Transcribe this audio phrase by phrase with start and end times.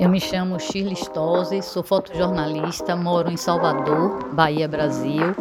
[0.00, 5.34] Eu me chamo Shirley Stolze, sou fotojornalista, moro em Salvador, Bahia, Brasil.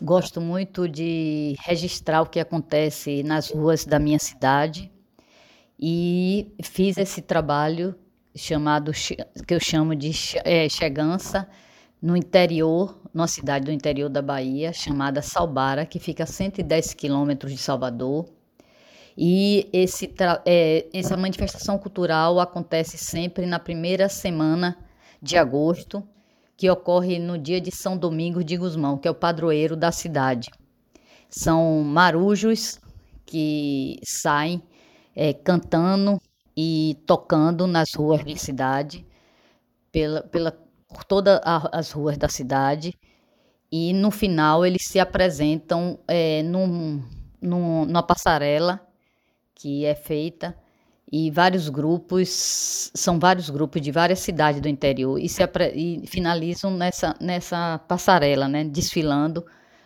[0.00, 4.90] Gosto muito de registrar o que acontece nas ruas da minha cidade
[5.78, 7.94] e fiz esse trabalho
[8.34, 8.90] chamado
[9.46, 10.10] que eu chamo de
[10.42, 11.46] é, chegança
[12.00, 17.52] no interior, numa cidade do interior da Bahia chamada Salbara, que fica a 110 quilômetros
[17.52, 18.24] de Salvador.
[19.16, 20.12] E esse,
[20.44, 24.76] é, essa manifestação cultural acontece sempre na primeira semana
[25.22, 26.02] de agosto,
[26.56, 30.50] que ocorre no dia de São Domingos de Gusmão, que é o padroeiro da cidade.
[31.28, 32.80] São marujos
[33.24, 34.62] que saem
[35.14, 36.20] é, cantando
[36.56, 39.06] e tocando nas ruas da cidade,
[39.90, 40.52] pela, pela,
[40.88, 42.94] por todas as ruas da cidade.
[43.70, 47.02] E no final eles se apresentam é, num,
[47.40, 48.80] num, numa passarela
[49.54, 50.56] que é feita
[51.10, 55.42] e vários grupos, são vários grupos de várias cidades do interior e, se,
[55.74, 59.44] e finalizam nessa, nessa passarela, né, desfilando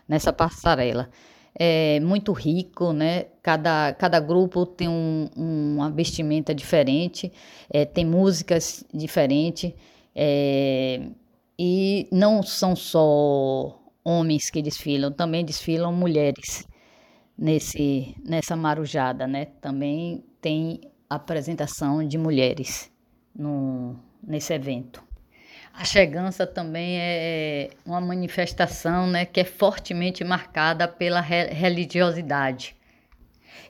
[0.08, 1.10] nessa passarela.
[1.54, 3.24] É muito rico, né?
[3.42, 7.32] Cada, cada grupo tem um, uma vestimenta diferente,
[7.68, 9.72] é, tem músicas diferentes,
[10.14, 11.00] é,
[11.58, 16.64] e não são só homens que desfilam, também desfilam mulheres
[17.38, 19.46] nesse, nessa marujada, né?
[19.60, 22.90] Também tem apresentação de mulheres
[23.34, 25.02] no, nesse evento.
[25.72, 32.74] A chegança também é uma manifestação né, que é fortemente marcada pela religiosidade.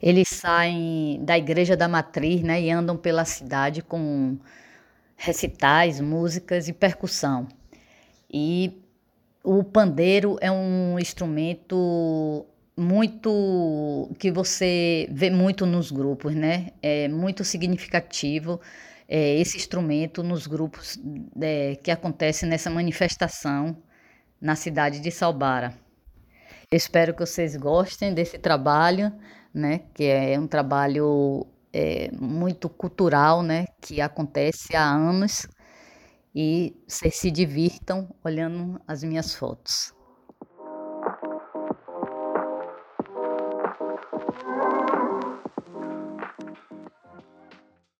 [0.01, 4.39] Eles saem da igreja da matriz né, e andam pela cidade com
[5.17, 7.47] recitais, músicas e percussão.
[8.33, 8.81] E
[9.45, 12.47] o pandeiro é um instrumento
[12.79, 16.69] muito que você vê muito nos grupos, né?
[16.81, 18.61] É muito significativo
[19.09, 20.99] é, esse instrumento nos grupos
[21.41, 23.77] é, que acontece nessa manifestação
[24.41, 25.75] na cidade de Salbara.
[26.71, 29.13] espero que vocês gostem desse trabalho,
[29.53, 29.81] né?
[29.93, 33.67] Que é um trabalho é, muito cultural, né?
[33.81, 35.49] Que acontece há anos
[36.33, 39.98] e vocês se divirtam olhando as minhas fotos.